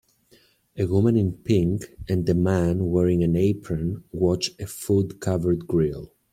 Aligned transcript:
A 0.79 0.87
woman 0.87 1.15
in 1.15 1.33
pink 1.33 1.91
and 2.09 2.27
a 2.27 2.33
man 2.33 2.89
wearing 2.89 3.21
an 3.21 3.35
apron 3.35 4.03
watch 4.11 4.49
a 4.57 4.65
food 4.65 5.19
covered 5.19 5.67
grill. 5.67 6.11